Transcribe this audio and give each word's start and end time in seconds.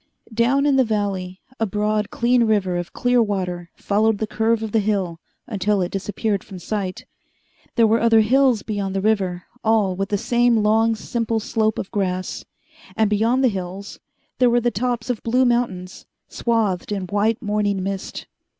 Down 0.33 0.65
in 0.65 0.77
the 0.77 0.83
valley 0.83 1.41
a 1.59 1.67
broad, 1.67 2.09
clean 2.09 2.45
river 2.45 2.75
of 2.75 2.91
clear 2.91 3.21
water 3.21 3.69
followed 3.75 4.17
the 4.17 4.25
curve 4.25 4.63
of 4.63 4.71
the 4.71 4.79
hill 4.79 5.19
until 5.45 5.79
it 5.79 5.91
disappeared 5.91 6.43
from 6.43 6.57
sight. 6.57 7.05
There 7.75 7.85
were 7.85 7.99
other 7.99 8.21
hills 8.21 8.63
beyond 8.63 8.95
the 8.95 9.01
river, 9.01 9.43
all 9.63 9.95
with 9.95 10.09
the 10.09 10.17
same 10.17 10.63
long, 10.63 10.95
simple 10.95 11.39
slope 11.39 11.77
of 11.77 11.91
grass; 11.91 12.43
and, 12.97 13.11
beyond 13.11 13.43
the 13.43 13.47
hills, 13.47 13.99
there 14.39 14.49
were 14.49 14.59
the 14.59 14.71
tops 14.71 15.11
of 15.11 15.21
blue 15.21 15.45
mountains, 15.45 16.07
swathed 16.27 16.91
in 16.91 17.03
white 17.03 17.39
morning 17.39 17.83
mist. 17.83 18.25